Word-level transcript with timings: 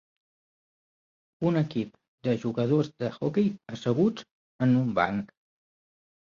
Un 1.49 1.59
equip 1.61 1.91
de 2.27 2.33
jugadors 2.45 2.89
d'hoquei 3.05 3.51
asseguts 3.77 4.27
en 4.69 4.75
un 4.81 4.91
banc. 5.03 5.31